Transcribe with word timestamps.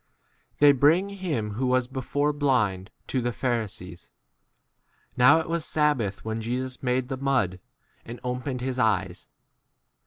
13 0.57 0.57
They 0.61 0.71
bring 0.71 1.09
him 1.09 1.51
who 1.51 1.67
was 1.67 1.85
before 1.87 2.29
14 2.33 2.39
blind 2.39 2.91
to 3.05 3.21
the 3.21 3.31
Pharisees. 3.31 4.09
Now 5.15 5.37
it 5.39 5.47
was 5.47 5.63
sabbath 5.63 6.25
when 6.25 6.41
Jesus 6.41 6.81
made 6.81 7.07
the 7.07 7.17
mud 7.17 7.59
and 8.03 8.19
opened 8.23 8.61
his 8.61 8.79
eyes. 8.79 9.29